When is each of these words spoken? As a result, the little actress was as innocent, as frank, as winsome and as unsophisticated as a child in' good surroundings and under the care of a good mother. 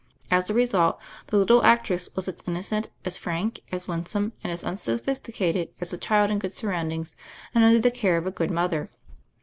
As 0.31 0.49
a 0.49 0.55
result, 0.55 0.99
the 1.27 1.37
little 1.37 1.63
actress 1.63 2.09
was 2.15 2.27
as 2.27 2.39
innocent, 2.47 2.89
as 3.05 3.19
frank, 3.19 3.59
as 3.71 3.87
winsome 3.87 4.33
and 4.43 4.51
as 4.51 4.63
unsophisticated 4.63 5.69
as 5.79 5.93
a 5.93 5.97
child 5.99 6.31
in' 6.31 6.39
good 6.39 6.53
surroundings 6.53 7.15
and 7.53 7.63
under 7.63 7.77
the 7.79 7.91
care 7.91 8.17
of 8.17 8.25
a 8.25 8.31
good 8.31 8.49
mother. 8.49 8.89